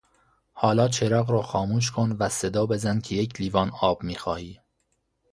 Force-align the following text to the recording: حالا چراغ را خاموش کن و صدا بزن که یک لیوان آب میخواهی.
حالا 0.53 0.87
چراغ 0.87 1.31
را 1.31 1.41
خاموش 1.41 1.91
کن 1.91 2.11
و 2.19 2.29
صدا 2.29 2.65
بزن 2.65 2.99
که 2.99 3.15
یک 3.15 3.41
لیوان 3.41 3.71
آب 3.81 4.03
میخواهی. 4.03 4.59